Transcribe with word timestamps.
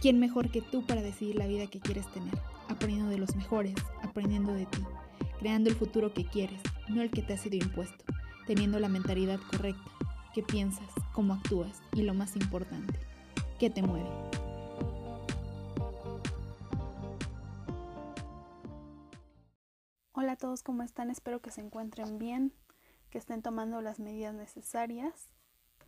¿Quién 0.00 0.20
mejor 0.20 0.50
que 0.50 0.60
tú 0.60 0.84
para 0.84 1.00
decidir 1.00 1.36
la 1.36 1.46
vida 1.46 1.68
que 1.68 1.80
quieres 1.80 2.06
tener? 2.12 2.38
Aprendiendo 2.68 3.10
de 3.10 3.16
los 3.16 3.34
mejores, 3.34 3.74
aprendiendo 4.02 4.52
de 4.52 4.66
ti, 4.66 4.84
creando 5.38 5.70
el 5.70 5.76
futuro 5.76 6.12
que 6.12 6.26
quieres, 6.26 6.60
no 6.88 7.00
el 7.00 7.10
que 7.10 7.22
te 7.22 7.32
ha 7.32 7.38
sido 7.38 7.56
impuesto, 7.56 8.04
teniendo 8.46 8.78
la 8.78 8.90
mentalidad 8.90 9.40
correcta, 9.50 9.90
qué 10.34 10.42
piensas, 10.42 10.86
cómo 11.14 11.32
actúas 11.32 11.80
y 11.94 12.02
lo 12.02 12.12
más 12.12 12.36
importante, 12.36 13.00
qué 13.58 13.70
te 13.70 13.80
mueve. 13.80 14.10
Hola 20.12 20.32
a 20.32 20.36
todos, 20.36 20.62
¿cómo 20.62 20.82
están? 20.82 21.08
Espero 21.08 21.40
que 21.40 21.50
se 21.50 21.62
encuentren 21.62 22.18
bien, 22.18 22.52
que 23.08 23.16
estén 23.16 23.40
tomando 23.40 23.80
las 23.80 23.98
medidas 23.98 24.34
necesarias 24.34 25.30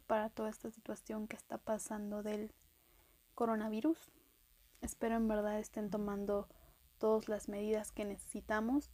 para 0.06 0.30
toda 0.30 0.48
esta 0.48 0.70
situación 0.70 1.28
que 1.28 1.36
está 1.36 1.58
pasando 1.58 2.22
del 2.22 2.54
coronavirus. 3.38 3.96
Espero 4.80 5.14
en 5.14 5.28
verdad 5.28 5.60
estén 5.60 5.90
tomando 5.90 6.48
todas 6.98 7.28
las 7.28 7.48
medidas 7.48 7.92
que 7.92 8.04
necesitamos 8.04 8.90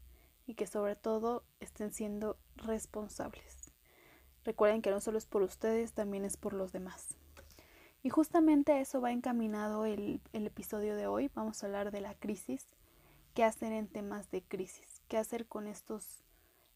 y 0.47 0.53
que 0.53 0.67
sobre 0.67 0.97
todo 0.97 1.45
estén 1.61 1.95
siendo 1.95 2.37
responsables. 2.57 3.73
Recuerden 4.45 4.83
que 4.83 4.91
no 4.91 5.01
solo 5.01 5.17
es 5.17 5.25
por 5.25 5.41
ustedes, 5.41 5.95
también 5.95 6.27
es 6.27 6.37
por 6.37 6.53
los 6.53 6.73
demás. 6.73 7.17
Y 8.03 8.11
justamente 8.11 8.79
eso 8.83 9.01
va 9.01 9.13
encaminado 9.13 9.87
el, 9.87 10.21
el 10.35 10.47
episodio 10.47 10.95
de 10.95 11.07
hoy. 11.07 11.31
Vamos 11.35 11.63
a 11.63 11.67
hablar 11.67 11.91
de 11.91 12.03
la 12.03 12.15
crisis, 12.15 12.67
qué 13.33 13.45
hacer 13.45 13.73
en 13.73 13.89
temas 13.89 14.31
de 14.31 14.43
crisis, 14.43 15.01
qué 15.09 15.17
hacer 15.17 15.47
con 15.47 15.67
estos 15.67 16.23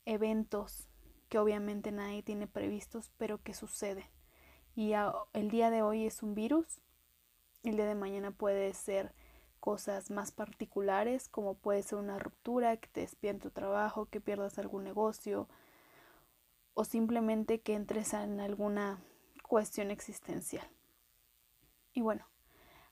eventos 0.07 0.89
que 1.29 1.39
obviamente 1.39 1.93
nadie 1.93 2.23
tiene 2.23 2.47
previstos, 2.47 3.13
pero 3.19 3.43
que 3.43 3.53
suceden. 3.53 4.09
Y 4.75 4.93
el 5.35 5.51
día 5.51 5.69
de 5.69 5.83
hoy 5.83 6.07
es 6.07 6.23
un 6.23 6.35
virus 6.35 6.81
el 7.63 7.77
día 7.77 7.87
de 7.87 7.95
mañana 7.95 8.31
puede 8.31 8.73
ser 8.75 9.15
cosas 9.61 10.11
más 10.11 10.31
particulares, 10.31 11.29
como 11.29 11.55
puede 11.55 11.83
ser 11.83 11.99
una 11.99 12.19
ruptura, 12.19 12.77
que 12.77 12.89
te 12.89 13.01
despierta 13.01 13.45
tu 13.45 13.51
trabajo, 13.51 14.07
que 14.07 14.21
pierdas 14.21 14.59
algún 14.59 14.85
negocio 14.85 15.49
o 16.75 16.85
simplemente 16.85 17.61
que 17.61 17.75
entres 17.75 18.15
en 18.15 18.41
alguna 18.41 19.03
cuestión 19.43 19.91
existencial. 19.91 20.69
Y 21.93 22.03
bueno, 22.03 22.29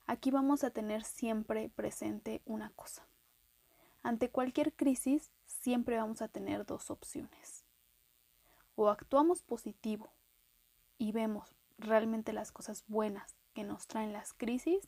aquí 0.05 0.29
vamos 0.31 0.63
a 0.63 0.71
tener 0.71 1.03
siempre 1.03 1.69
presente 1.69 2.41
una 2.45 2.71
cosa. 2.71 3.07
Ante 4.03 4.29
cualquier 4.29 4.73
crisis 4.73 5.31
siempre 5.45 5.97
vamos 5.97 6.21
a 6.21 6.27
tener 6.27 6.65
dos 6.65 6.91
opciones. 6.91 7.63
O 8.75 8.89
actuamos 8.89 9.41
positivo 9.41 10.11
y 10.97 11.13
vemos 11.13 11.55
realmente 11.77 12.33
las 12.33 12.51
cosas 12.51 12.83
buenas 12.87 13.36
que 13.57 13.63
nos 13.63 13.87
traen 13.87 14.13
las 14.13 14.33
crisis 14.33 14.87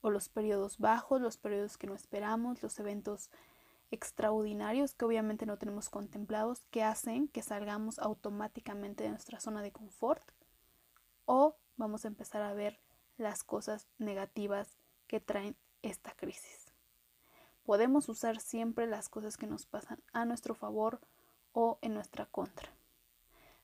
o 0.00 0.10
los 0.10 0.28
periodos 0.28 0.78
bajos, 0.78 1.20
los 1.20 1.38
periodos 1.38 1.76
que 1.76 1.88
no 1.88 1.96
esperamos, 1.96 2.62
los 2.62 2.78
eventos 2.78 3.30
extraordinarios 3.90 4.94
que 4.94 5.06
obviamente 5.06 5.44
no 5.44 5.56
tenemos 5.56 5.90
contemplados, 5.90 6.62
que 6.70 6.84
hacen 6.84 7.26
que 7.26 7.42
salgamos 7.42 7.98
automáticamente 7.98 9.02
de 9.02 9.10
nuestra 9.10 9.40
zona 9.40 9.60
de 9.60 9.72
confort, 9.72 10.22
o 11.24 11.56
vamos 11.76 12.04
a 12.04 12.08
empezar 12.08 12.42
a 12.42 12.54
ver 12.54 12.78
las 13.16 13.42
cosas 13.42 13.88
negativas 13.98 14.78
que 15.08 15.18
traen 15.18 15.56
esta 15.82 16.12
crisis. 16.12 16.72
Podemos 17.64 18.08
usar 18.08 18.38
siempre 18.38 18.86
las 18.86 19.08
cosas 19.08 19.36
que 19.36 19.48
nos 19.48 19.66
pasan 19.66 19.98
a 20.12 20.24
nuestro 20.26 20.54
favor 20.54 21.00
o 21.54 21.80
en 21.82 21.94
nuestra 21.94 22.26
contra. 22.26 22.70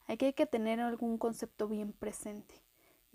Aquí 0.08 0.24
hay 0.24 0.32
que 0.32 0.46
tener 0.46 0.80
algún 0.80 1.16
concepto 1.16 1.68
bien 1.68 1.92
presente 1.92 2.65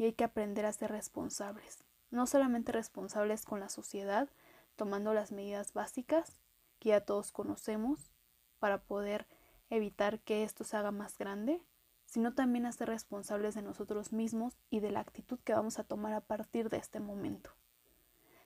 y 0.02 0.06
hay 0.06 0.14
que 0.14 0.24
aprender 0.24 0.66
a 0.66 0.74
ser 0.74 0.90
responsables. 0.90 1.86
No 2.10 2.26
solamente 2.26 2.72
responsables 2.72 3.46
con 3.46 3.60
la 3.60 3.70
sociedad, 3.70 4.28
tomando 4.76 5.14
las 5.14 5.32
medidas 5.32 5.74
básicas 5.74 6.40
que 6.80 6.90
ya 6.90 7.02
todos 7.02 7.32
conocemos 7.32 8.12
para 8.58 8.82
poder 8.82 9.28
evitar 9.70 10.20
que 10.22 10.44
esto 10.44 10.64
se 10.64 10.76
haga 10.76 10.90
más 10.90 11.20
grande, 11.20 11.62
sino 12.06 12.34
también 12.34 12.66
a 12.66 12.72
ser 12.72 12.88
responsables 12.88 13.54
de 13.54 13.62
nosotros 13.62 14.12
mismos 14.12 14.58
y 14.72 14.80
de 14.80 14.90
la 14.90 15.02
actitud 15.02 15.38
que 15.44 15.54
vamos 15.54 15.78
a 15.78 15.84
tomar 15.84 16.14
a 16.14 16.22
partir 16.22 16.70
de 16.70 16.78
este 16.78 17.00
momento. 17.00 17.52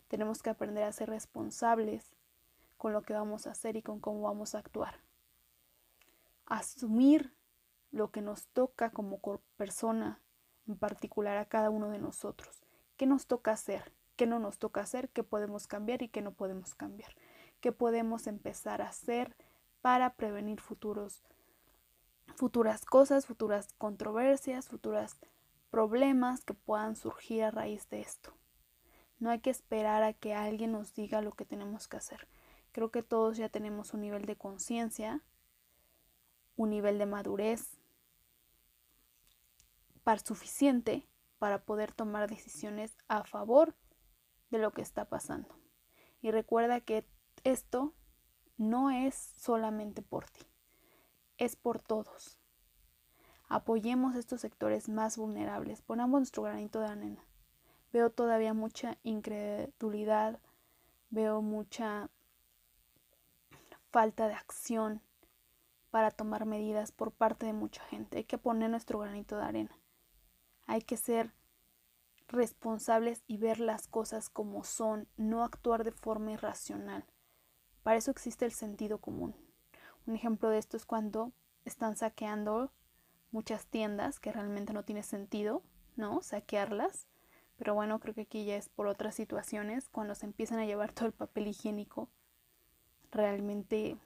Tenemos 0.09 0.43
que 0.43 0.49
aprender 0.49 0.83
a 0.83 0.91
ser 0.91 1.09
responsables 1.09 2.17
con 2.75 2.91
lo 2.91 3.03
que 3.03 3.13
vamos 3.13 3.47
a 3.47 3.51
hacer 3.51 3.77
y 3.77 3.81
con 3.81 4.01
cómo 4.01 4.23
vamos 4.23 4.55
a 4.55 4.59
actuar. 4.59 4.99
Asumir 6.47 7.33
lo 7.91 8.11
que 8.11 8.22
nos 8.22 8.45
toca 8.47 8.89
como 8.89 9.22
persona 9.55 10.19
en 10.67 10.77
particular 10.77 11.37
a 11.37 11.45
cada 11.45 11.69
uno 11.69 11.89
de 11.89 11.99
nosotros. 11.99 12.63
¿Qué 12.97 13.05
nos 13.05 13.27
toca 13.27 13.51
hacer? 13.51 13.93
¿Qué 14.15 14.25
no 14.25 14.39
nos 14.39 14.57
toca 14.59 14.81
hacer? 14.81 15.09
¿Qué 15.09 15.23
podemos 15.23 15.67
cambiar 15.67 16.01
y 16.01 16.09
qué 16.09 16.21
no 16.21 16.31
podemos 16.33 16.75
cambiar? 16.75 17.15
¿Qué 17.59 17.71
podemos 17.71 18.27
empezar 18.27 18.81
a 18.81 18.89
hacer 18.89 19.35
para 19.81 20.13
prevenir 20.15 20.61
futuros, 20.61 21.23
futuras 22.35 22.85
cosas, 22.85 23.25
futuras 23.25 23.73
controversias, 23.77 24.69
futuros 24.69 25.17
problemas 25.69 26.45
que 26.45 26.53
puedan 26.53 26.95
surgir 26.95 27.43
a 27.43 27.51
raíz 27.51 27.89
de 27.89 28.01
esto? 28.01 28.33
No 29.19 29.29
hay 29.29 29.39
que 29.39 29.49
esperar 29.49 30.03
a 30.03 30.13
que 30.13 30.33
alguien 30.33 30.71
nos 30.71 30.93
diga 30.93 31.21
lo 31.21 31.33
que 31.33 31.45
tenemos 31.45 31.87
que 31.87 31.97
hacer. 31.97 32.27
Creo 32.71 32.91
que 32.91 33.03
todos 33.03 33.37
ya 33.37 33.49
tenemos 33.49 33.93
un 33.93 34.01
nivel 34.01 34.25
de 34.25 34.35
conciencia, 34.35 35.21
un 36.57 36.69
nivel 36.69 36.97
de 36.97 37.05
madurez, 37.05 37.79
suficiente 40.23 41.07
para 41.39 41.63
poder 41.66 41.91
tomar 41.91 42.29
decisiones 42.29 42.95
a 43.07 43.23
favor 43.23 43.75
de 44.51 44.59
lo 44.59 44.71
que 44.71 44.81
está 44.81 45.05
pasando. 45.05 45.59
Y 46.21 46.31
recuerda 46.31 46.79
que 46.79 47.07
esto 47.43 47.93
no 48.57 48.89
es 48.91 49.16
solamente 49.16 50.01
por 50.01 50.29
ti, 50.29 50.45
es 51.38 51.55
por 51.55 51.81
todos. 51.81 52.39
Apoyemos 53.47 54.16
estos 54.16 54.41
sectores 54.41 54.89
más 54.89 55.17
vulnerables, 55.17 55.81
ponamos 55.81 56.19
nuestro 56.19 56.43
granito 56.43 56.79
de 56.79 56.87
arena. 56.87 57.25
Veo 57.91 58.09
todavía 58.09 58.53
mucha 58.53 58.97
incredulidad, 59.03 60.39
veo 61.09 61.41
mucha 61.41 62.09
falta 63.91 64.27
de 64.27 64.33
acción 64.33 65.01
para 65.91 66.11
tomar 66.11 66.45
medidas 66.45 66.91
por 66.91 67.11
parte 67.11 67.45
de 67.45 67.53
mucha 67.53 67.83
gente. 67.85 68.17
Hay 68.17 68.23
que 68.25 68.37
poner 68.37 68.69
nuestro 68.69 68.99
granito 68.99 69.37
de 69.37 69.43
arena. 69.43 69.79
Hay 70.65 70.81
que 70.81 70.97
ser 70.97 71.33
responsables 72.27 73.23
y 73.27 73.37
ver 73.37 73.59
las 73.59 73.87
cosas 73.87 74.29
como 74.29 74.63
son, 74.63 75.07
no 75.17 75.43
actuar 75.43 75.83
de 75.83 75.91
forma 75.91 76.31
irracional. 76.31 77.05
Para 77.83 77.97
eso 77.97 78.11
existe 78.11 78.45
el 78.45 78.51
sentido 78.51 78.99
común. 78.99 79.35
Un 80.07 80.15
ejemplo 80.15 80.49
de 80.49 80.57
esto 80.57 80.77
es 80.77 80.85
cuando 80.85 81.31
están 81.65 81.95
saqueando 81.95 82.71
muchas 83.31 83.67
tiendas 83.67 84.19
que 84.19 84.31
realmente 84.31 84.73
no 84.73 84.83
tiene 84.83 85.03
sentido, 85.03 85.61
¿no? 85.95 86.21
Saquearlas. 86.21 87.07
Pero 87.57 87.73
bueno, 87.73 87.99
creo 87.99 88.13
que 88.13 88.21
aquí 88.21 88.45
ya 88.45 88.55
es 88.55 88.69
por 88.69 88.87
otras 88.87 89.15
situaciones, 89.15 89.87
cuando 89.89 90.15
se 90.15 90.25
empiezan 90.25 90.59
a 90.59 90.65
llevar 90.65 90.93
todo 90.93 91.05
el 91.05 91.13
papel 91.13 91.47
higiénico, 91.47 92.09
realmente 93.11 93.97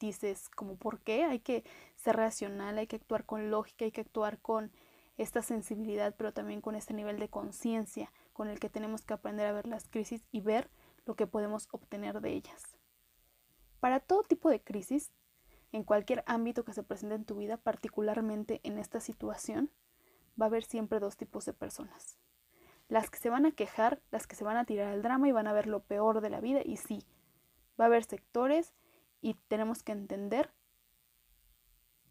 dices 0.00 0.48
como 0.48 0.76
por 0.76 1.00
qué, 1.00 1.24
hay 1.24 1.40
que 1.40 1.64
ser 1.96 2.16
racional, 2.16 2.78
hay 2.78 2.86
que 2.86 2.96
actuar 2.96 3.24
con 3.24 3.50
lógica, 3.50 3.84
hay 3.84 3.92
que 3.92 4.00
actuar 4.00 4.38
con 4.38 4.72
esta 5.16 5.42
sensibilidad, 5.42 6.14
pero 6.16 6.32
también 6.32 6.60
con 6.60 6.74
este 6.74 6.94
nivel 6.94 7.18
de 7.18 7.28
conciencia 7.28 8.12
con 8.32 8.48
el 8.48 8.58
que 8.58 8.68
tenemos 8.68 9.02
que 9.02 9.14
aprender 9.14 9.46
a 9.46 9.52
ver 9.52 9.66
las 9.66 9.88
crisis 9.88 10.24
y 10.32 10.40
ver 10.40 10.70
lo 11.06 11.14
que 11.14 11.26
podemos 11.26 11.68
obtener 11.70 12.20
de 12.20 12.32
ellas. 12.32 12.76
Para 13.80 14.00
todo 14.00 14.22
tipo 14.22 14.50
de 14.50 14.62
crisis, 14.62 15.12
en 15.72 15.84
cualquier 15.84 16.24
ámbito 16.26 16.64
que 16.64 16.72
se 16.72 16.82
presente 16.82 17.16
en 17.16 17.24
tu 17.24 17.36
vida, 17.36 17.56
particularmente 17.56 18.60
en 18.62 18.78
esta 18.78 19.00
situación, 19.00 19.70
va 20.40 20.46
a 20.46 20.48
haber 20.48 20.64
siempre 20.64 21.00
dos 21.00 21.16
tipos 21.16 21.44
de 21.44 21.52
personas. 21.52 22.18
Las 22.88 23.10
que 23.10 23.18
se 23.18 23.30
van 23.30 23.46
a 23.46 23.52
quejar, 23.52 24.00
las 24.10 24.26
que 24.26 24.36
se 24.36 24.44
van 24.44 24.56
a 24.56 24.64
tirar 24.64 24.88
al 24.88 25.02
drama 25.02 25.28
y 25.28 25.32
van 25.32 25.46
a 25.46 25.52
ver 25.52 25.66
lo 25.66 25.82
peor 25.82 26.20
de 26.20 26.30
la 26.30 26.40
vida 26.40 26.60
y 26.64 26.76
sí, 26.76 27.04
va 27.78 27.84
a 27.84 27.86
haber 27.86 28.04
sectores 28.04 28.74
y 29.20 29.34
tenemos 29.48 29.82
que 29.82 29.92
entender 29.92 30.52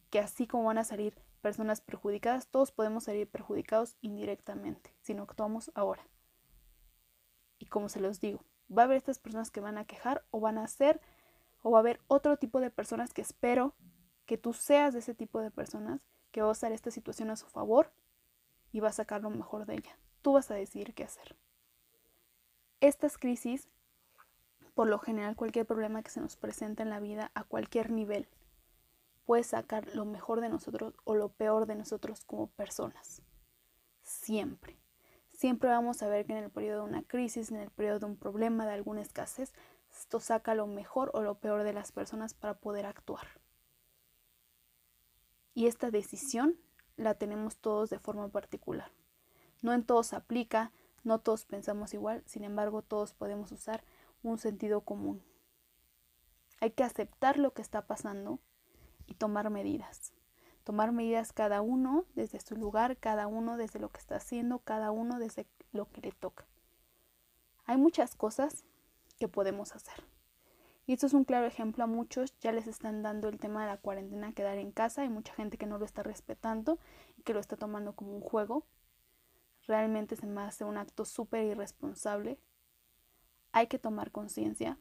que 0.09 0.19
así 0.19 0.47
como 0.47 0.65
van 0.65 0.77
a 0.77 0.83
salir 0.83 1.15
personas 1.43 1.81
perjudicadas, 1.81 2.47
todos 2.47 2.71
podemos 2.71 3.03
salir 3.03 3.29
perjudicados 3.29 3.97
indirectamente 4.01 4.95
si 5.01 5.13
no 5.13 5.23
actuamos 5.23 5.71
ahora. 5.75 6.07
Y 7.59 7.65
como 7.65 7.89
se 7.89 7.99
los 7.99 8.21
digo, 8.21 8.45
va 8.75 8.83
a 8.83 8.85
haber 8.85 8.95
estas 8.97 9.19
personas 9.19 9.51
que 9.51 9.59
van 9.59 9.77
a 9.77 9.83
quejar 9.85 10.25
o 10.31 10.39
van 10.39 10.57
a 10.57 10.63
hacer, 10.63 11.01
o 11.61 11.71
va 11.71 11.79
a 11.79 11.81
haber 11.81 11.99
otro 12.07 12.37
tipo 12.37 12.61
de 12.61 12.71
personas 12.71 13.13
que 13.13 13.21
espero 13.21 13.75
que 14.25 14.37
tú 14.37 14.53
seas 14.53 14.93
de 14.93 14.99
ese 14.99 15.13
tipo 15.13 15.41
de 15.41 15.51
personas 15.51 15.99
que 16.31 16.41
va 16.41 16.47
a 16.47 16.51
usar 16.51 16.71
esta 16.71 16.91
situación 16.91 17.29
a 17.29 17.35
su 17.35 17.45
favor 17.47 17.91
y 18.71 18.79
va 18.79 18.87
a 18.87 18.93
sacar 18.93 19.21
lo 19.21 19.29
mejor 19.29 19.65
de 19.65 19.75
ella. 19.75 19.99
Tú 20.21 20.33
vas 20.33 20.49
a 20.49 20.55
decidir 20.55 20.93
qué 20.93 21.03
hacer. 21.03 21.35
Estas 22.79 23.17
crisis, 23.17 23.67
por 24.73 24.87
lo 24.87 24.97
general, 24.97 25.35
cualquier 25.35 25.65
problema 25.65 26.03
que 26.03 26.09
se 26.09 26.21
nos 26.21 26.37
presenta 26.37 26.83
en 26.83 26.89
la 26.89 27.01
vida 27.01 27.31
a 27.35 27.43
cualquier 27.43 27.91
nivel, 27.91 28.29
puede 29.25 29.43
sacar 29.43 29.87
lo 29.95 30.05
mejor 30.05 30.41
de 30.41 30.49
nosotros 30.49 30.93
o 31.03 31.15
lo 31.15 31.29
peor 31.29 31.65
de 31.65 31.75
nosotros 31.75 32.23
como 32.25 32.47
personas. 32.47 33.21
Siempre. 34.01 34.77
Siempre 35.31 35.69
vamos 35.69 36.03
a 36.03 36.07
ver 36.07 36.25
que 36.25 36.33
en 36.33 36.43
el 36.43 36.51
periodo 36.51 36.83
de 36.83 36.89
una 36.89 37.03
crisis, 37.03 37.51
en 37.51 37.57
el 37.57 37.71
periodo 37.71 37.99
de 37.99 38.05
un 38.05 38.17
problema, 38.17 38.65
de 38.65 38.73
alguna 38.73 39.01
escasez, 39.01 39.53
esto 39.91 40.19
saca 40.19 40.55
lo 40.55 40.67
mejor 40.67 41.11
o 41.13 41.21
lo 41.21 41.35
peor 41.35 41.63
de 41.63 41.73
las 41.73 41.91
personas 41.91 42.33
para 42.33 42.59
poder 42.59 42.85
actuar. 42.85 43.27
Y 45.53 45.67
esta 45.67 45.91
decisión 45.91 46.57
la 46.95 47.15
tenemos 47.15 47.57
todos 47.57 47.89
de 47.89 47.99
forma 47.99 48.29
particular. 48.29 48.91
No 49.61 49.73
en 49.73 49.83
todos 49.83 50.13
aplica, 50.13 50.71
no 51.03 51.19
todos 51.19 51.45
pensamos 51.45 51.93
igual, 51.93 52.23
sin 52.25 52.43
embargo 52.43 52.81
todos 52.81 53.13
podemos 53.13 53.51
usar 53.51 53.83
un 54.23 54.37
sentido 54.37 54.81
común. 54.81 55.23
Hay 56.59 56.71
que 56.71 56.83
aceptar 56.83 57.37
lo 57.37 57.53
que 57.53 57.61
está 57.61 57.85
pasando 57.85 58.39
y 59.07 59.15
tomar 59.15 59.49
medidas. 59.49 60.13
Tomar 60.63 60.91
medidas 60.91 61.33
cada 61.33 61.61
uno 61.61 62.05
desde 62.15 62.39
su 62.39 62.55
lugar, 62.55 62.97
cada 62.97 63.27
uno 63.27 63.57
desde 63.57 63.79
lo 63.79 63.89
que 63.89 63.99
está 63.99 64.15
haciendo, 64.15 64.59
cada 64.59 64.91
uno 64.91 65.19
desde 65.19 65.45
lo 65.71 65.89
que 65.91 66.01
le 66.01 66.11
toca. 66.11 66.45
Hay 67.65 67.77
muchas 67.77 68.15
cosas 68.15 68.63
que 69.17 69.27
podemos 69.27 69.75
hacer. 69.75 70.03
Y 70.85 70.93
esto 70.93 71.05
es 71.05 71.13
un 71.13 71.23
claro 71.23 71.45
ejemplo 71.45 71.83
a 71.85 71.87
muchos, 71.87 72.37
ya 72.39 72.51
les 72.51 72.67
están 72.67 73.03
dando 73.03 73.29
el 73.29 73.39
tema 73.39 73.61
de 73.61 73.67
la 73.67 73.77
cuarentena, 73.77 74.33
quedar 74.33 74.57
en 74.57 74.71
casa, 74.71 75.03
hay 75.03 75.09
mucha 75.09 75.33
gente 75.33 75.57
que 75.57 75.65
no 75.65 75.77
lo 75.77 75.85
está 75.85 76.03
respetando 76.03 76.77
y 77.17 77.23
que 77.23 77.33
lo 77.33 77.39
está 77.39 77.55
tomando 77.55 77.93
como 77.93 78.15
un 78.15 78.21
juego. 78.21 78.65
Realmente 79.65 80.17
se 80.17 80.25
me 80.27 80.41
hace 80.41 80.65
un 80.65 80.77
acto 80.77 81.05
súper 81.05 81.45
irresponsable. 81.45 82.37
Hay 83.53 83.67
que 83.67 83.79
tomar 83.79 84.11
conciencia 84.11 84.77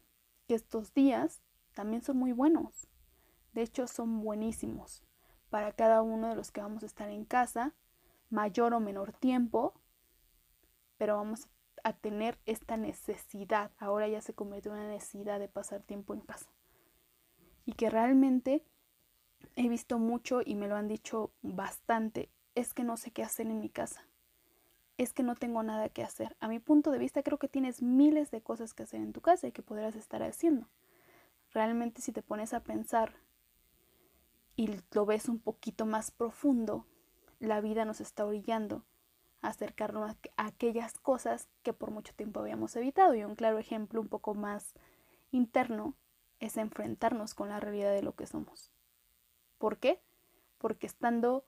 que 0.48 0.54
estos 0.54 0.92
días 0.92 1.40
también 1.72 2.02
son 2.02 2.16
muy 2.16 2.32
buenos. 2.32 2.88
De 3.52 3.62
hecho, 3.62 3.87
son 3.87 4.22
buenísimos 4.22 5.02
para 5.50 5.72
cada 5.72 6.02
uno 6.02 6.28
de 6.28 6.34
los 6.34 6.50
que 6.50 6.62
vamos 6.62 6.82
a 6.82 6.87
estar 6.87 7.10
en 7.10 7.25
casa, 7.25 7.75
mayor 8.31 8.72
o 8.72 8.81
menor 8.81 9.12
tiempo, 9.12 9.75
pero 10.96 11.16
vamos 11.16 11.46
a 11.84 11.93
tener 11.93 12.38
esta 12.46 12.76
necesidad. 12.76 13.70
Ahora 13.78 14.08
ya 14.08 14.22
se 14.22 14.34
convirtió 14.34 14.72
en 14.72 14.78
una 14.78 14.88
necesidad 14.88 15.38
de 15.38 15.49
pasar 15.49 15.82
tiempo 15.82 16.14
en 16.14 16.20
casa. 16.20 16.50
Y 17.66 17.75
que 17.75 17.90
realmente 17.90 18.64
he 19.56 19.69
visto 19.69 19.98
mucho 19.98 20.40
y 20.44 20.55
me 20.55 20.69
lo 20.69 20.76
han 20.76 20.88
dicho 20.88 21.32
bastante, 21.43 22.31
es 22.55 22.72
que 22.72 22.84
no 22.84 22.96
sé 22.96 23.10
qué 23.10 23.22
hacer 23.22 23.46
en 23.46 23.60
mi 23.60 23.69
casa. 23.69 24.06
Es 24.96 25.12
que 25.12 25.22
no 25.22 25.34
tengo 25.34 25.62
nada 25.62 25.88
que 25.88 26.02
hacer. 26.02 26.37
A 26.40 26.48
mi 26.48 26.58
punto 26.58 26.90
de 26.90 26.98
vista 26.98 27.22
creo 27.22 27.38
que 27.38 27.48
tienes 27.48 27.82
miles 27.82 28.31
de 28.31 28.40
cosas 28.40 28.75
que 28.75 28.84
hacer 28.84 29.00
en 29.00 29.12
tu 29.12 29.20
casa 29.20 29.46
y 29.46 29.52
que 29.52 29.62
podrás 29.62 29.96
estar 29.96 30.22
haciendo. 30.22 30.69
Realmente 31.52 32.00
si 32.00 32.12
te 32.12 32.22
pones 32.22 32.55
a 32.55 32.60
pensar 32.60 33.14
y 34.56 34.70
lo 34.93 35.06
ves 35.06 35.28
un 35.28 35.38
poquito 35.38 35.87
más 35.87 36.10
profundo, 36.10 36.87
la 37.40 37.60
vida 37.60 37.84
nos 37.84 38.00
está 38.00 38.25
orillando 38.25 38.84
a 39.40 39.49
acercarnos 39.49 40.16
a 40.37 40.46
aquellas 40.46 40.99
cosas 40.99 41.49
que 41.62 41.72
por 41.72 41.90
mucho 41.90 42.14
tiempo 42.14 42.40
habíamos 42.40 42.76
evitado. 42.76 43.14
Y 43.14 43.25
un 43.25 43.34
claro 43.34 43.58
ejemplo 43.58 44.00
un 44.00 44.08
poco 44.08 44.34
más 44.34 44.75
interno 45.32 45.94
es 46.38 46.56
enfrentarnos 46.56 47.34
con 47.34 47.49
la 47.49 47.60
realidad 47.60 47.93
de 47.93 48.02
lo 48.02 48.14
que 48.14 48.26
somos. 48.26 48.70
¿Por 49.58 49.78
qué? 49.78 50.00
Porque 50.58 50.87
estando 50.87 51.44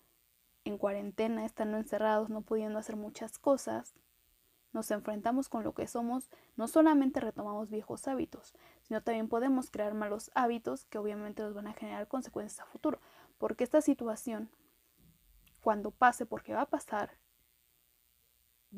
en 0.65 0.79
cuarentena, 0.79 1.45
estando 1.45 1.77
encerrados, 1.77 2.31
no 2.31 2.41
pudiendo 2.41 2.79
hacer 2.79 2.97
muchas 2.97 3.39
cosas, 3.39 3.95
nos 4.73 4.91
enfrentamos 4.91 5.49
con 5.49 5.63
lo 5.63 5.73
que 5.73 5.87
somos, 5.87 6.29
no 6.57 6.67
solamente 6.67 7.21
retomamos 7.21 7.71
viejos 7.71 8.09
hábitos, 8.09 8.55
sino 8.85 9.03
también 9.03 9.29
podemos 9.29 9.71
crear 9.71 9.95
malos 9.95 10.31
hábitos 10.35 10.85
que 10.85 10.99
obviamente 10.99 11.43
nos 11.43 11.55
van 11.55 11.67
a 11.67 11.73
generar 11.73 12.07
consecuencias 12.07 12.61
a 12.61 12.71
futuro. 12.71 13.01
Porque 13.39 13.65
esta 13.65 13.81
situación, 13.81 14.51
cuando 15.63 15.91
pase, 15.91 16.27
porque 16.27 16.55
va 16.55 16.63
a 16.63 16.71
pasar, 16.71 17.19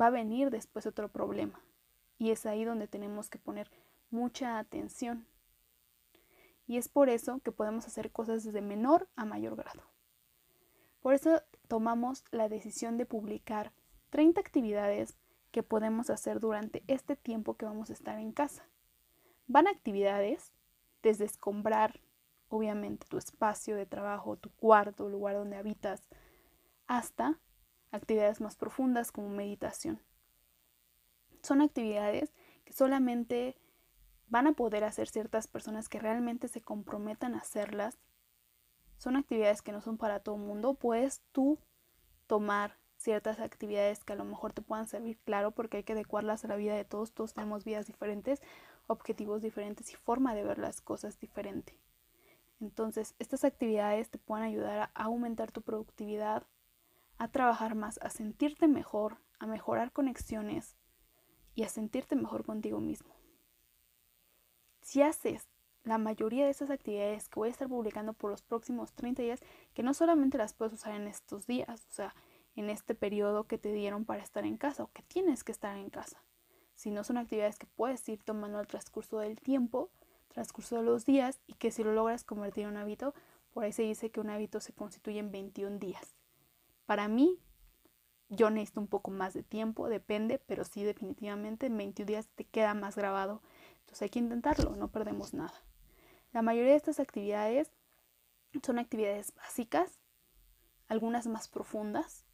va 0.00 0.06
a 0.06 0.10
venir 0.10 0.50
después 0.50 0.86
otro 0.86 1.08
problema. 1.08 1.60
Y 2.18 2.30
es 2.30 2.46
ahí 2.46 2.64
donde 2.64 2.86
tenemos 2.86 3.28
que 3.28 3.38
poner 3.38 3.70
mucha 4.10 4.58
atención. 4.58 5.26
Y 6.66 6.78
es 6.78 6.88
por 6.88 7.08
eso 7.08 7.40
que 7.40 7.52
podemos 7.52 7.86
hacer 7.86 8.10
cosas 8.12 8.44
desde 8.44 8.60
menor 8.60 9.08
a 9.16 9.24
mayor 9.24 9.56
grado. 9.56 9.82
Por 11.00 11.14
eso 11.14 11.42
tomamos 11.68 12.24
la 12.30 12.48
decisión 12.48 12.96
de 12.96 13.06
publicar 13.06 13.72
30 14.10 14.40
actividades 14.40 15.16
que 15.50 15.62
podemos 15.62 16.10
hacer 16.10 16.40
durante 16.40 16.84
este 16.86 17.16
tiempo 17.16 17.56
que 17.56 17.66
vamos 17.66 17.90
a 17.90 17.92
estar 17.92 18.18
en 18.18 18.32
casa. 18.32 18.68
Van 19.46 19.68
actividades 19.68 20.52
desde 21.02 21.24
escombrar, 21.24 22.00
obviamente, 22.48 23.06
tu 23.08 23.18
espacio 23.18 23.76
de 23.76 23.86
trabajo, 23.86 24.36
tu 24.36 24.50
cuarto, 24.50 25.08
lugar 25.08 25.36
donde 25.36 25.56
habitas, 25.56 26.08
hasta 26.86 27.38
actividades 27.90 28.40
más 28.40 28.56
profundas 28.56 29.12
como 29.12 29.28
meditación. 29.28 30.00
Son 31.42 31.60
actividades 31.60 32.32
que 32.64 32.72
solamente 32.72 33.56
van 34.28 34.48
a 34.48 34.52
poder 34.52 34.84
hacer 34.84 35.08
ciertas 35.08 35.46
personas 35.46 35.88
que 35.88 36.00
realmente 36.00 36.48
se 36.48 36.60
comprometan 36.60 37.34
a 37.34 37.38
hacerlas. 37.38 37.98
Son 38.98 39.16
actividades 39.16 39.62
que 39.62 39.72
no 39.72 39.80
son 39.80 39.96
para 39.98 40.20
todo 40.20 40.36
el 40.36 40.42
mundo. 40.42 40.74
Puedes 40.74 41.22
tú 41.32 41.60
tomar 42.26 42.76
ciertas 42.96 43.38
actividades 43.38 44.02
que 44.02 44.14
a 44.14 44.16
lo 44.16 44.24
mejor 44.24 44.52
te 44.52 44.62
puedan 44.62 44.88
servir, 44.88 45.18
claro, 45.24 45.52
porque 45.52 45.78
hay 45.78 45.82
que 45.84 45.92
adecuarlas 45.92 46.44
a 46.44 46.48
la 46.48 46.56
vida 46.56 46.74
de 46.74 46.84
todos, 46.84 47.12
todos 47.12 47.34
tenemos 47.34 47.64
vidas 47.64 47.86
diferentes, 47.86 48.40
objetivos 48.86 49.42
diferentes 49.42 49.92
y 49.92 49.96
forma 49.96 50.34
de 50.34 50.44
ver 50.44 50.58
las 50.58 50.80
cosas 50.80 51.18
diferente. 51.18 51.78
Entonces, 52.60 53.14
estas 53.18 53.44
actividades 53.44 54.10
te 54.10 54.18
pueden 54.18 54.44
ayudar 54.44 54.90
a 54.94 55.04
aumentar 55.04 55.52
tu 55.52 55.62
productividad, 55.62 56.46
a 57.18 57.28
trabajar 57.28 57.74
más, 57.74 57.98
a 58.02 58.10
sentirte 58.10 58.68
mejor, 58.68 59.18
a 59.38 59.46
mejorar 59.46 59.92
conexiones 59.92 60.76
y 61.54 61.64
a 61.64 61.68
sentirte 61.68 62.16
mejor 62.16 62.44
contigo 62.44 62.80
mismo. 62.80 63.14
Si 64.82 65.02
haces 65.02 65.48
la 65.84 65.98
mayoría 65.98 66.44
de 66.44 66.50
esas 66.50 66.70
actividades 66.70 67.28
que 67.28 67.38
voy 67.38 67.48
a 67.48 67.52
estar 67.52 67.68
publicando 67.68 68.12
por 68.12 68.30
los 68.30 68.42
próximos 68.42 68.92
30 68.92 69.22
días, 69.22 69.40
que 69.72 69.82
no 69.82 69.94
solamente 69.94 70.38
las 70.38 70.52
puedes 70.52 70.74
usar 70.74 70.94
en 70.94 71.06
estos 71.06 71.46
días, 71.46 71.86
o 71.90 71.92
sea, 71.92 72.14
en 72.56 72.70
este 72.70 72.94
periodo 72.94 73.44
que 73.44 73.58
te 73.58 73.72
dieron 73.72 74.04
para 74.04 74.22
estar 74.22 74.44
en 74.44 74.56
casa 74.56 74.82
o 74.82 74.92
que 74.92 75.02
tienes 75.02 75.44
que 75.44 75.52
estar 75.52 75.76
en 75.76 75.90
casa. 75.90 76.22
Si 76.76 76.90
no 76.90 77.04
son 77.04 77.16
actividades 77.16 77.58
que 77.58 77.66
puedes 77.66 78.06
ir 78.08 78.22
tomando 78.22 78.58
al 78.58 78.66
transcurso 78.66 79.18
del 79.18 79.40
tiempo, 79.40 79.90
transcurso 80.28 80.76
de 80.76 80.82
los 80.82 81.06
días 81.06 81.40
y 81.46 81.54
que 81.54 81.70
si 81.70 81.82
lo 81.82 81.92
logras 81.92 82.22
convertir 82.22 82.64
en 82.64 82.70
un 82.70 82.76
hábito, 82.76 83.14
por 83.52 83.64
ahí 83.64 83.72
se 83.72 83.82
dice 83.82 84.10
que 84.10 84.20
un 84.20 84.28
hábito 84.28 84.60
se 84.60 84.74
constituye 84.74 85.18
en 85.18 85.32
21 85.32 85.78
días. 85.78 86.14
Para 86.84 87.08
mí, 87.08 87.40
yo 88.28 88.50
necesito 88.50 88.80
un 88.80 88.88
poco 88.88 89.10
más 89.10 89.32
de 89.32 89.42
tiempo, 89.42 89.88
depende, 89.88 90.38
pero 90.38 90.64
sí 90.64 90.84
definitivamente 90.84 91.66
en 91.66 91.76
21 91.78 92.06
días 92.06 92.28
te 92.34 92.44
queda 92.44 92.74
más 92.74 92.94
grabado. 92.94 93.42
Entonces 93.80 94.02
hay 94.02 94.10
que 94.10 94.18
intentarlo, 94.18 94.76
no 94.76 94.88
perdemos 94.88 95.32
nada. 95.32 95.54
La 96.32 96.42
mayoría 96.42 96.72
de 96.72 96.76
estas 96.76 97.00
actividades 97.00 97.70
son 98.62 98.78
actividades 98.78 99.34
básicas, 99.34 99.98
algunas 100.88 101.26
más 101.26 101.48
profundas, 101.48 102.26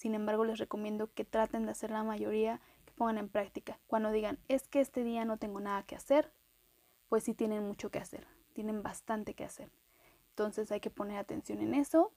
sin 0.00 0.14
embargo, 0.14 0.46
les 0.46 0.58
recomiendo 0.58 1.12
que 1.12 1.26
traten 1.26 1.66
de 1.66 1.72
hacer 1.72 1.90
la 1.90 2.02
mayoría, 2.02 2.62
pongan 3.00 3.16
en 3.16 3.30
práctica. 3.30 3.80
Cuando 3.86 4.12
digan, 4.12 4.38
es 4.48 4.68
que 4.68 4.78
este 4.78 5.04
día 5.04 5.24
no 5.24 5.38
tengo 5.38 5.58
nada 5.58 5.84
que 5.84 5.96
hacer, 5.96 6.34
pues 7.08 7.24
sí 7.24 7.32
tienen 7.32 7.66
mucho 7.66 7.90
que 7.90 7.98
hacer, 7.98 8.26
tienen 8.52 8.82
bastante 8.82 9.32
que 9.32 9.42
hacer. 9.42 9.72
Entonces 10.28 10.70
hay 10.70 10.80
que 10.80 10.90
poner 10.90 11.16
atención 11.16 11.60
en 11.60 11.72
eso, 11.72 12.12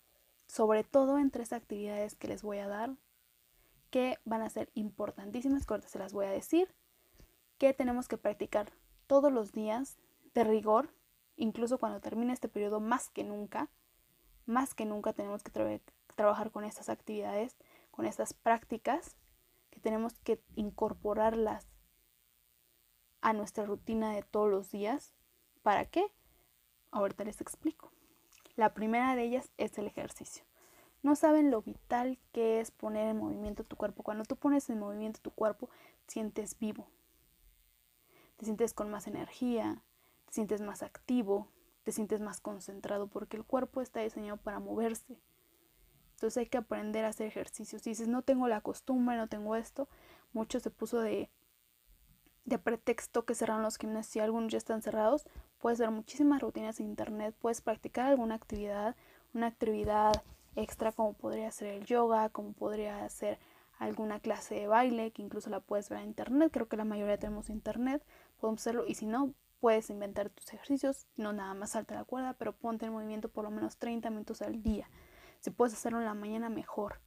sobre 0.46 0.84
todo 0.84 1.20
en 1.20 1.32
tres 1.32 1.54
actividades 1.54 2.16
que 2.16 2.28
les 2.28 2.44
voy 2.44 2.58
a 2.58 2.68
dar, 2.68 2.98
que 3.92 4.20
van 4.26 4.42
a 4.42 4.50
ser 4.50 4.72
importantísimas, 4.74 5.66
que 5.66 5.88
se 5.88 6.00
las 6.00 6.12
voy 6.12 6.26
a 6.26 6.32
decir, 6.32 6.68
que 7.58 7.74
tenemos 7.74 8.10
que 8.10 8.18
practicar 8.18 8.74
todos 9.08 9.32
los 9.32 9.54
días 9.54 9.98
de 10.34 10.44
rigor, 10.44 10.90
incluso 11.38 11.78
cuando 11.78 12.02
termine 12.02 12.34
este 12.34 12.50
periodo, 12.50 12.82
más 12.82 13.10
que 13.10 13.24
nunca, 13.24 13.70
más 14.46 14.74
que 14.74 14.84
nunca 14.84 15.14
tenemos 15.14 15.44
que 15.44 15.80
trabajar 16.14 16.52
con 16.52 16.66
estas 16.66 16.90
actividades 16.90 17.56
con 17.94 18.06
estas 18.08 18.34
prácticas 18.34 19.16
tenemos 19.84 20.14
que 20.20 20.42
incorporarlas 20.56 21.68
a 23.22 23.34
nuestra 23.34 23.66
rutina 23.66 24.14
de 24.14 24.24
todos 24.24 24.50
los 24.50 24.72
días. 24.72 25.14
¿Para 25.62 25.86
qué? 25.86 26.08
Ahorita 26.90 27.26
les 27.26 27.42
explico. 27.42 27.92
La 28.56 28.74
primera 28.74 29.16
de 29.16 29.24
ellas 29.24 29.52
es 29.58 29.78
el 29.78 29.88
ejercicio. 29.88 30.46
No 31.02 31.16
saben 31.16 31.52
lo 31.52 31.62
vital 31.62 32.18
que 32.32 32.62
es 32.62 32.72
poner 32.72 33.10
en 33.10 33.18
movimiento 33.18 33.66
tu 33.66 33.76
cuerpo. 33.76 34.04
Cuando 34.04 34.24
tú 34.24 34.38
pones 34.38 34.70
en 34.70 34.80
movimiento 34.80 35.20
tu 35.22 35.32
cuerpo, 35.32 35.70
sientes 36.08 36.58
vivo. 36.58 36.88
Te 38.38 38.46
sientes 38.46 38.74
con 38.74 38.90
más 38.90 39.06
energía, 39.08 39.84
te 40.28 40.34
sientes 40.34 40.62
más 40.62 40.82
activo, 40.82 41.50
te 41.84 41.92
sientes 41.92 42.22
más 42.22 42.40
concentrado 42.40 43.08
porque 43.08 43.36
el 43.36 43.44
cuerpo 43.44 43.82
está 43.82 44.00
diseñado 44.00 44.38
para 44.38 44.60
moverse. 44.60 45.20
Entonces 46.24 46.38
hay 46.38 46.46
que 46.46 46.58
aprender 46.58 47.04
a 47.04 47.10
hacer 47.10 47.28
ejercicios. 47.28 47.82
Si 47.82 47.90
dices, 47.90 48.08
no 48.08 48.22
tengo 48.22 48.48
la 48.48 48.62
costumbre, 48.62 49.18
no 49.18 49.28
tengo 49.28 49.58
esto, 49.58 49.90
mucho 50.32 50.62
se 50.62 50.70
puso 50.70 51.02
de, 51.02 51.30
de 52.46 52.58
pretexto 52.60 53.26
que 53.26 53.36
cerraron 53.36 53.62
los 53.62 53.76
gimnasios 53.76 54.16
y 54.16 54.20
algunos 54.22 54.50
ya 54.50 54.58
están 54.58 54.82
cerrados. 54.82 55.28
Puedes 55.60 55.80
ver 55.80 55.92
muchísimas 55.92 56.42
rutinas 56.42 56.80
en 56.80 56.86
internet, 56.86 57.36
puedes 57.38 57.60
practicar 57.60 58.06
alguna 58.06 58.36
actividad, 58.36 58.96
una 59.34 59.48
actividad 59.48 60.24
extra 60.56 60.94
como 60.94 61.12
podría 61.12 61.52
ser 61.52 61.74
el 61.74 61.86
yoga, 61.86 62.30
como 62.30 62.54
podría 62.54 63.10
ser 63.10 63.38
alguna 63.78 64.22
clase 64.22 64.56
de 64.56 64.68
baile, 64.68 65.12
que 65.12 65.24
incluso 65.24 65.50
la 65.50 65.60
puedes 65.60 65.90
ver 65.90 66.00
en 66.00 66.08
internet, 66.08 66.52
creo 66.54 66.70
que 66.70 66.78
la 66.78 66.86
mayoría 66.86 67.18
tenemos 67.18 67.50
internet, 67.50 68.02
podemos 68.40 68.62
hacerlo 68.62 68.86
y 68.88 68.96
si 68.96 69.08
no, 69.08 69.34
puedes 69.60 69.90
inventar 69.90 70.30
tus 70.30 70.54
ejercicios, 70.54 71.06
no 71.18 71.34
nada 71.34 71.54
más 71.54 71.72
salta 71.72 71.96
la 71.96 72.06
cuerda, 72.06 72.32
pero 72.40 72.54
ponte 72.54 72.86
en 72.86 72.94
movimiento 72.94 73.28
por 73.28 73.44
lo 73.44 73.52
menos 73.52 73.76
30 73.76 74.10
minutos 74.10 74.42
al 74.42 74.64
día. 74.64 74.90
Si 75.44 75.52
puedes 75.52 75.74
hacerlo 75.74 76.00
en 76.00 76.06
la 76.06 76.14
mañana, 76.14 76.48
mejor. 76.48 77.02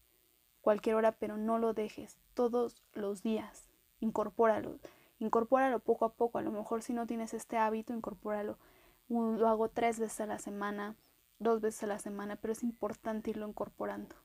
Cualquier 0.60 0.96
hora, 0.96 1.12
pero 1.12 1.38
no 1.38 1.58
lo 1.58 1.72
dejes. 1.72 2.18
Todos 2.34 2.82
los 2.92 3.22
días. 3.22 3.70
Incorpóralo. 4.00 4.78
Incorpóralo 5.18 5.78
poco 5.78 6.04
a 6.04 6.12
poco. 6.12 6.36
A 6.36 6.42
lo 6.42 6.52
mejor 6.52 6.82
si 6.82 6.92
no 6.92 7.06
tienes 7.06 7.32
este 7.32 7.56
hábito, 7.56 7.94
incorpóralo. 7.94 8.58
Lo 9.08 9.48
hago 9.48 9.70
tres 9.70 9.98
veces 9.98 10.20
a 10.20 10.26
la 10.26 10.38
semana, 10.38 10.96
dos 11.38 11.62
veces 11.62 11.84
a 11.84 11.86
la 11.86 11.98
semana, 11.98 12.36
pero 12.36 12.52
es 12.52 12.62
importante 12.62 13.30
irlo 13.30 13.48
incorporando. 13.48 14.16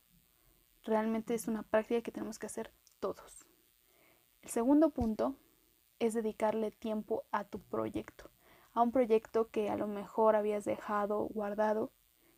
Realmente 0.83 1.33
es 1.33 1.47
una 1.47 1.63
práctica 1.63 2.01
que 2.01 2.11
tenemos 2.11 2.37
que 2.37 2.47
hacer 2.47 2.73
todos. 2.99 3.45
El 4.41 4.49
segundo 4.49 4.89
punto 4.89 5.37
es 5.99 6.13
dedicarle 6.13 6.71
tiempo 6.71 7.23
a 7.31 7.45
tu 7.45 7.59
proyecto, 7.59 8.29
a 8.73 8.81
un 8.81 8.91
proyecto 8.91 9.49
que 9.51 9.69
a 9.69 9.77
lo 9.77 9.87
mejor 9.87 10.35
habías 10.35 10.65
dejado 10.65 11.29
guardado, 11.29 11.93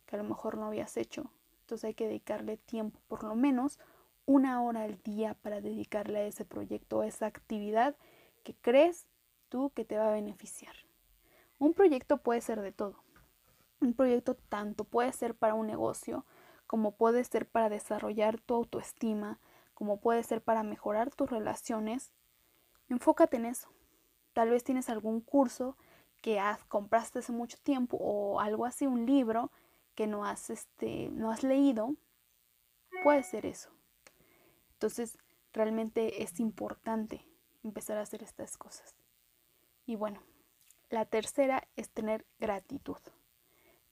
que 0.06 0.14
a 0.14 0.22
lo 0.22 0.24
mejor 0.28 0.56
no 0.56 0.66
habías 0.66 0.96
hecho. 0.96 1.32
Entonces 1.64 1.84
hay 1.84 1.94
que 1.94 2.06
dedicarle 2.06 2.58
tiempo, 2.58 3.00
por 3.08 3.24
lo 3.24 3.34
menos 3.34 3.80
una 4.26 4.62
hora 4.62 4.82
al 4.82 5.00
día 5.02 5.32
para 5.40 5.62
dedicarle 5.62 6.18
a 6.18 6.26
ese 6.26 6.44
proyecto, 6.44 7.00
a 7.00 7.06
esa 7.06 7.24
actividad 7.24 7.96
que 8.42 8.54
crees 8.54 9.06
tú 9.48 9.70
que 9.70 9.86
te 9.86 9.96
va 9.96 10.08
a 10.08 10.12
beneficiar. 10.12 10.74
Un 11.58 11.72
proyecto 11.72 12.18
puede 12.18 12.42
ser 12.42 12.60
de 12.60 12.70
todo. 12.70 13.02
Un 13.80 13.94
proyecto 13.94 14.34
tanto 14.34 14.84
puede 14.84 15.10
ser 15.12 15.34
para 15.34 15.54
un 15.54 15.66
negocio, 15.66 16.26
como 16.66 16.96
puede 16.96 17.24
ser 17.24 17.48
para 17.48 17.70
desarrollar 17.70 18.42
tu 18.42 18.52
autoestima, 18.52 19.40
como 19.72 20.00
puede 20.00 20.22
ser 20.22 20.42
para 20.42 20.64
mejorar 20.64 21.14
tus 21.14 21.30
relaciones. 21.30 22.12
Enfócate 22.90 23.38
en 23.38 23.46
eso. 23.46 23.70
Tal 24.34 24.50
vez 24.50 24.64
tienes 24.64 24.90
algún 24.90 25.22
curso 25.22 25.78
que 26.20 26.40
has, 26.40 26.62
compraste 26.66 27.20
hace 27.20 27.32
mucho 27.32 27.56
tiempo 27.62 27.96
o 27.98 28.40
algo 28.40 28.66
así, 28.66 28.86
un 28.86 29.06
libro 29.06 29.50
que 29.94 30.06
no 30.06 30.24
has, 30.24 30.50
este, 30.50 31.08
no 31.10 31.30
has 31.30 31.42
leído. 31.42 31.94
Puede 33.02 33.22
ser 33.22 33.46
eso. 33.46 33.70
Entonces, 34.72 35.18
realmente 35.52 36.22
es 36.22 36.40
importante 36.40 37.26
empezar 37.62 37.96
a 37.98 38.02
hacer 38.02 38.22
estas 38.22 38.56
cosas. 38.56 38.94
Y 39.86 39.96
bueno, 39.96 40.20
la 40.90 41.04
tercera 41.06 41.66
es 41.76 41.90
tener 41.90 42.26
gratitud. 42.38 42.98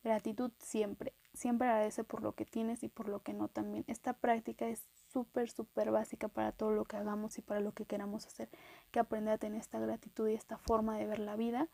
Gratitud 0.04 0.50
siempre. 0.59 1.14
Siempre 1.32 1.68
agradece 1.68 2.04
por 2.04 2.23
lo 2.23 2.35
que 2.35 2.44
tienes 2.44 2.82
y 2.82 2.88
por 2.88 3.09
lo 3.09 3.23
que 3.23 3.32
no 3.32 3.49
también. 3.49 3.85
Esta 3.87 4.12
práctica 4.12 4.66
es 4.66 4.82
súper, 5.12 5.50
súper 5.50 5.90
básica 5.90 6.28
para 6.28 6.52
todo 6.52 6.73
lo 6.73 6.85
que 6.85 6.97
hagamos 6.97 7.38
y 7.38 7.42
para 7.42 7.61
lo 7.61 7.73
que 7.73 7.87
queramos 7.87 8.26
hacer. 8.26 8.49
Que 8.90 8.99
aprender 8.99 9.35
a 9.35 9.38
tener 9.38 9.61
esta 9.61 9.78
gratitud 9.78 10.28
y 10.28 10.35
esta 10.35 10.59
forma 10.59 10.99
de 10.99 11.06
ver 11.06 11.21
la 11.21 11.37
vida. 11.37 11.68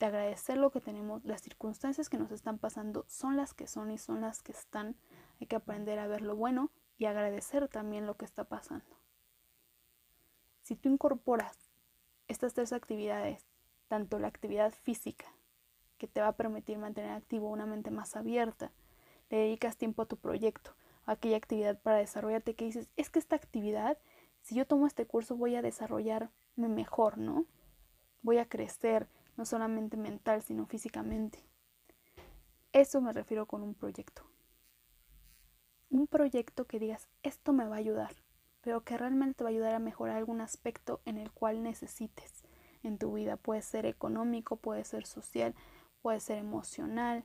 De 0.00 0.06
agradecer 0.06 0.56
lo 0.56 0.70
que 0.70 0.80
tenemos. 0.80 1.22
Las 1.24 1.42
circunstancias 1.42 2.08
que 2.08 2.18
nos 2.18 2.32
están 2.32 2.58
pasando 2.58 3.04
son 3.06 3.36
las 3.36 3.52
que 3.52 3.66
son 3.66 3.90
y 3.90 3.98
son 3.98 4.22
las 4.22 4.42
que 4.42 4.52
están. 4.52 4.96
Hay 5.40 5.46
que 5.46 5.56
aprender 5.56 5.98
a 5.98 6.08
ver 6.08 6.22
lo 6.22 6.34
bueno 6.34 6.70
y 6.96 7.04
agradecer 7.04 7.68
también 7.68 8.06
lo 8.06 8.16
que 8.16 8.24
está 8.24 8.44
pasando. 8.44 8.96
Si 10.62 10.74
tú 10.74 10.88
incorporas 10.88 11.70
estas 12.28 12.54
tres 12.54 12.72
actividades 12.72 13.44
tanto 13.88 14.18
la 14.18 14.28
actividad 14.28 14.72
física, 14.72 15.26
que 15.98 16.06
te 16.06 16.22
va 16.22 16.28
a 16.28 16.36
permitir 16.36 16.78
mantener 16.78 17.10
activo 17.10 17.50
una 17.50 17.66
mente 17.66 17.90
más 17.90 18.16
abierta, 18.16 18.72
le 19.28 19.36
dedicas 19.36 19.76
tiempo 19.76 20.02
a 20.02 20.06
tu 20.06 20.16
proyecto, 20.16 20.74
a 21.04 21.12
aquella 21.12 21.36
actividad 21.36 21.78
para 21.78 21.98
desarrollarte 21.98 22.54
que 22.54 22.64
dices, 22.64 22.88
es 22.96 23.10
que 23.10 23.18
esta 23.18 23.36
actividad, 23.36 23.98
si 24.40 24.54
yo 24.54 24.66
tomo 24.66 24.86
este 24.86 25.06
curso 25.06 25.36
voy 25.36 25.56
a 25.56 25.62
desarrollarme 25.62 26.30
mejor, 26.56 27.18
¿no? 27.18 27.44
Voy 28.22 28.38
a 28.38 28.48
crecer, 28.48 29.08
no 29.40 29.46
solamente 29.46 29.96
mental, 29.96 30.42
sino 30.42 30.66
físicamente. 30.66 31.42
Eso 32.74 33.00
me 33.00 33.10
refiero 33.10 33.46
con 33.46 33.62
un 33.62 33.72
proyecto. 33.72 34.22
Un 35.88 36.06
proyecto 36.08 36.66
que 36.66 36.78
digas, 36.78 37.08
esto 37.22 37.54
me 37.54 37.66
va 37.66 37.76
a 37.76 37.78
ayudar, 37.78 38.14
pero 38.60 38.84
que 38.84 38.98
realmente 38.98 39.38
te 39.38 39.44
va 39.44 39.48
a 39.48 39.52
ayudar 39.52 39.74
a 39.74 39.78
mejorar 39.78 40.18
algún 40.18 40.42
aspecto 40.42 41.00
en 41.06 41.16
el 41.16 41.32
cual 41.32 41.62
necesites 41.62 42.44
en 42.82 42.98
tu 42.98 43.14
vida. 43.14 43.38
Puede 43.38 43.62
ser 43.62 43.86
económico, 43.86 44.56
puede 44.56 44.84
ser 44.84 45.06
social, 45.06 45.54
puede 46.02 46.20
ser 46.20 46.36
emocional, 46.36 47.24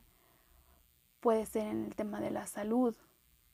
puede 1.20 1.44
ser 1.44 1.66
en 1.66 1.84
el 1.84 1.94
tema 1.96 2.22
de 2.22 2.30
la 2.30 2.46
salud, 2.46 2.96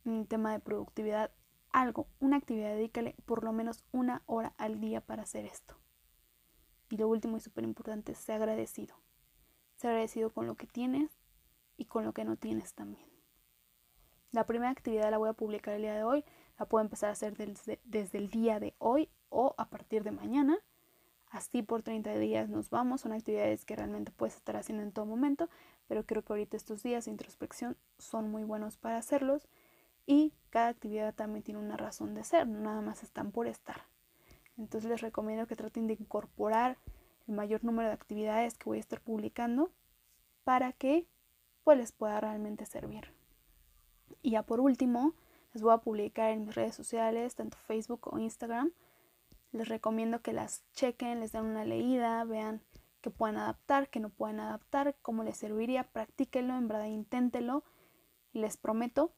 en 0.05 0.21
el 0.21 0.29
tema 0.29 0.53
de 0.53 0.61
productividad, 0.61 1.33
algo, 1.73 2.07
una 2.21 2.37
actividad, 2.37 2.77
dedícale 2.77 3.17
por 3.27 3.43
lo 3.43 3.53
menos 3.53 3.85
una 3.91 4.23
hora 4.27 4.55
al 4.57 4.79
día 4.79 5.01
para 5.01 5.25
hacer 5.25 5.47
esto. 5.47 5.82
Y 6.93 6.99
lo 6.99 7.09
último 7.09 7.39
y 7.39 7.41
súper 7.41 7.65
importante, 7.65 8.15
sea 8.15 8.37
agradecido. 8.37 8.95
Sea 9.77 9.93
agradecido 9.93 10.29
con 10.29 10.47
lo 10.47 10.57
que 10.57 10.67
tienes 10.67 11.11
y 11.79 11.87
con 11.87 12.05
lo 12.05 12.13
que 12.13 12.23
no 12.23 12.37
tienes 12.37 12.75
también. 12.75 13.07
La 14.31 14.45
primera 14.45 14.71
actividad 14.71 15.11
la 15.11 15.17
voy 15.17 15.31
a 15.31 15.33
publicar 15.33 15.73
el 15.73 15.81
día 15.81 15.95
de 15.95 16.05
hoy. 16.05 16.23
La 16.59 16.67
puedo 16.67 16.85
empezar 16.85 17.09
a 17.09 17.13
hacer 17.13 17.35
desde, 17.35 17.81
desde 17.85 18.19
el 18.19 18.29
día 18.29 18.61
de 18.61 18.75
hoy 18.77 19.09
o 19.31 19.55
a 19.57 19.71
partir 19.71 20.05
de 20.05 20.11
mañana. 20.11 20.59
Así 21.31 21.63
por 21.63 21.83
30 21.83 22.19
días 22.19 22.51
nos 22.51 22.69
vamos. 22.69 23.01
Son 23.01 23.13
actividades 23.13 23.65
que 23.65 23.75
realmente 23.75 24.13
puedes 24.13 24.37
estar 24.37 24.59
haciendo 24.59 24.83
en 24.83 24.93
todo 24.93 25.07
momento, 25.07 25.49
pero 25.89 26.05
creo 26.05 26.21
que 26.21 26.35
ahorita 26.35 26.59
estos 26.59 26.83
días 26.83 27.07
de 27.07 27.13
introspección 27.13 27.79
son 27.97 28.31
muy 28.31 28.45
buenos 28.45 28.77
para 28.77 28.99
hacerlos. 28.99 29.49
Y 30.05 30.35
cada 30.51 30.69
actividad 30.69 31.15
también 31.15 31.43
tiene 31.43 31.59
una 31.59 31.79
razón 31.79 32.13
de 32.13 32.23
ser, 32.23 32.47
no 32.47 32.61
nada 32.61 32.83
más 32.83 33.03
están 33.03 33.33
por 33.33 33.47
estar. 33.47 33.92
Entonces 34.57 34.91
les 34.91 35.01
recomiendo 35.01 35.47
que 35.47 35.57
traten 35.57 35.87
de 35.87 35.95
incorporar 35.95 36.79
el 37.27 37.35
mayor 37.35 37.65
número 37.65 37.89
de 37.89 37.95
actividades 37.95 38.59
que 38.59 38.69
voy 38.69 38.79
a 38.79 38.81
estar 38.81 39.01
publicando 39.01 39.71
para 40.45 40.73
que 40.73 41.07
pues 41.65 41.79
les 41.79 41.93
pueda 41.93 42.21
realmente 42.21 42.67
servir. 42.67 43.15
Y 44.23 44.33
ya 44.33 44.43
por 44.43 44.61
último, 44.61 45.15
les 45.53 45.63
voy 45.63 45.73
a 45.73 45.79
publicar 45.79 46.31
en 46.31 46.45
mis 46.45 46.55
redes 46.55 46.75
sociales, 46.75 47.35
tanto 47.35 47.57
Facebook 47.59 48.09
o 48.13 48.19
Instagram, 48.19 48.73
les 49.53 49.69
recomiendo 49.69 50.23
que 50.23 50.33
las 50.33 50.65
chequen, 50.73 51.21
les 51.21 51.33
den 51.33 51.45
una 51.45 51.65
leída, 51.65 52.25
vean 52.25 52.63
que 53.03 53.11
pueden 53.11 53.37
adaptar, 53.37 53.91
que 53.91 54.01
no 54.01 54.09
pueden 54.09 54.41
adaptar, 54.41 54.97
cómo 55.03 55.25
les 55.25 55.37
serviría, 55.37 55.85
practíquenlo, 55.85 56.57
en 56.57 56.69
verdad 56.69 56.87
inténtelo 56.87 57.65
y 58.33 58.41
les 58.41 58.57
prometo 58.57 59.13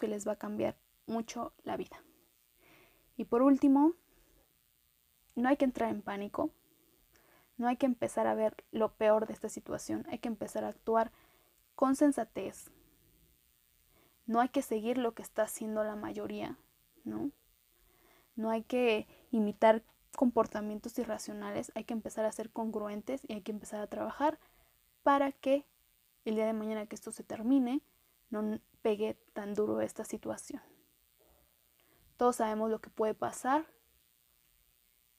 que 0.00 0.08
les 0.08 0.26
va 0.26 0.32
a 0.32 0.38
cambiar 0.38 0.76
mucho 1.06 1.52
la 1.62 1.76
vida. 1.76 2.02
Y 3.16 3.24
por 3.24 3.42
último, 3.42 3.92
no 5.34 5.48
hay 5.48 5.56
que 5.56 5.64
entrar 5.64 5.90
en 5.90 6.02
pánico, 6.02 6.50
no 7.56 7.68
hay 7.68 7.76
que 7.76 7.86
empezar 7.86 8.26
a 8.26 8.34
ver 8.34 8.56
lo 8.70 8.94
peor 8.94 9.26
de 9.26 9.32
esta 9.32 9.48
situación, 9.48 10.06
hay 10.10 10.18
que 10.18 10.28
empezar 10.28 10.64
a 10.64 10.68
actuar 10.68 11.12
con 11.74 11.96
sensatez. 11.96 12.70
No 14.26 14.40
hay 14.40 14.48
que 14.48 14.62
seguir 14.62 14.98
lo 14.98 15.14
que 15.14 15.22
está 15.22 15.42
haciendo 15.42 15.84
la 15.84 15.96
mayoría, 15.96 16.58
¿no? 17.04 17.30
No 18.36 18.50
hay 18.50 18.62
que 18.62 19.06
imitar 19.30 19.82
comportamientos 20.16 20.98
irracionales, 20.98 21.72
hay 21.74 21.84
que 21.84 21.94
empezar 21.94 22.24
a 22.24 22.32
ser 22.32 22.50
congruentes 22.50 23.22
y 23.26 23.34
hay 23.34 23.42
que 23.42 23.52
empezar 23.52 23.80
a 23.80 23.86
trabajar 23.86 24.38
para 25.02 25.32
que 25.32 25.66
el 26.24 26.36
día 26.36 26.46
de 26.46 26.52
mañana 26.52 26.86
que 26.86 26.94
esto 26.94 27.10
se 27.12 27.24
termine 27.24 27.82
no 28.30 28.60
pegue 28.82 29.14
tan 29.32 29.54
duro 29.54 29.80
esta 29.80 30.04
situación. 30.04 30.62
Todos 32.16 32.36
sabemos 32.36 32.70
lo 32.70 32.80
que 32.80 32.90
puede 32.90 33.14
pasar, 33.14 33.66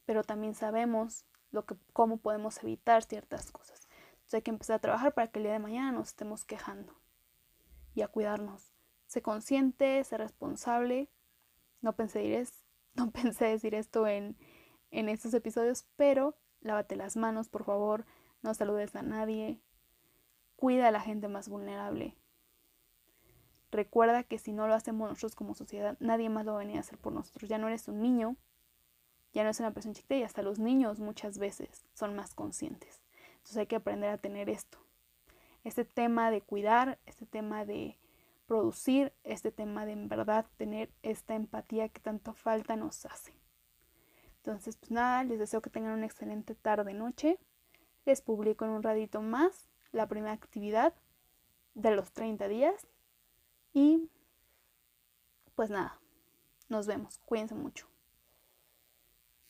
pero 0.05 0.23
también 0.23 0.55
sabemos 0.55 1.25
lo 1.51 1.65
que, 1.65 1.75
cómo 1.93 2.17
podemos 2.17 2.61
evitar 2.63 3.03
ciertas 3.03 3.51
cosas. 3.51 3.87
Entonces 4.13 4.33
hay 4.33 4.41
que 4.41 4.51
empezar 4.51 4.77
a 4.77 4.79
trabajar 4.79 5.13
para 5.13 5.27
que 5.27 5.39
el 5.39 5.43
día 5.43 5.53
de 5.53 5.59
mañana 5.59 5.91
nos 5.91 6.09
estemos 6.09 6.45
quejando 6.45 6.93
y 7.93 8.01
a 8.01 8.07
cuidarnos. 8.07 8.73
Sé 9.05 9.21
consciente, 9.21 10.03
sé 10.03 10.17
responsable. 10.17 11.09
No 12.95 13.11
pensé, 13.11 13.45
decir 13.45 13.73
esto 13.73 14.07
en, 14.07 14.37
en 14.91 15.09
estos 15.09 15.33
episodios, 15.33 15.87
pero 15.95 16.37
lávate 16.61 16.95
las 16.95 17.17
manos, 17.17 17.49
por 17.49 17.65
favor, 17.65 18.05
no 18.43 18.53
saludes 18.53 18.95
a 18.95 19.01
nadie, 19.01 19.59
cuida 20.55 20.87
a 20.87 20.91
la 20.91 21.01
gente 21.01 21.27
más 21.27 21.49
vulnerable. 21.49 22.15
Recuerda 23.71 24.23
que 24.23 24.37
si 24.37 24.53
no 24.53 24.67
lo 24.67 24.75
hacemos 24.75 25.09
nosotros 25.09 25.35
como 25.35 25.55
sociedad, 25.55 25.97
nadie 25.99 26.29
más 26.29 26.45
lo 26.45 26.53
va 26.53 26.59
a 26.59 26.63
venir 26.63 26.77
a 26.77 26.81
hacer 26.81 26.99
por 26.99 27.11
nosotros. 27.11 27.49
Ya 27.49 27.57
no 27.57 27.67
eres 27.67 27.87
un 27.87 28.01
niño, 28.01 28.37
ya 29.33 29.43
no 29.43 29.49
eres 29.49 29.59
una 29.59 29.73
persona 29.73 29.95
chiquita 29.95 30.15
y 30.15 30.23
hasta 30.23 30.41
los 30.41 30.59
niños 30.59 30.99
muchas 30.99 31.37
veces 31.37 31.85
son 31.93 32.15
más 32.15 32.33
conscientes. 32.33 33.01
Entonces 33.33 33.57
hay 33.57 33.67
que 33.67 33.75
aprender 33.75 34.09
a 34.09 34.17
tener 34.17 34.49
esto. 34.49 34.77
Este 35.63 35.85
tema 35.85 36.31
de 36.31 36.41
cuidar, 36.41 36.99
este 37.05 37.25
tema 37.25 37.65
de 37.65 37.97
producir 38.45 39.13
este 39.23 39.51
tema 39.51 39.85
de 39.85 39.93
en 39.93 40.09
verdad 40.09 40.45
tener 40.57 40.91
esta 41.01 41.35
empatía 41.35 41.89
que 41.89 41.99
tanto 41.99 42.33
falta 42.33 42.75
nos 42.75 43.05
hace. 43.05 43.33
Entonces, 44.37 44.75
pues 44.77 44.91
nada, 44.91 45.23
les 45.23 45.39
deseo 45.39 45.61
que 45.61 45.69
tengan 45.69 45.93
una 45.93 46.05
excelente 46.05 46.53
tarde 46.53 46.93
noche. 46.93 47.39
Les 48.05 48.21
publico 48.21 48.65
en 48.65 48.71
un 48.71 48.83
ratito 48.83 49.21
más 49.21 49.69
la 49.91 50.07
primera 50.07 50.33
actividad 50.33 50.93
de 51.73 51.91
los 51.95 52.11
30 52.11 52.47
días. 52.47 52.87
Y 53.73 54.09
pues 55.55 55.69
nada, 55.69 55.99
Nos 56.69 56.87
vemos. 56.87 57.19
Cuídense 57.25 57.55
mucho. 57.55 57.92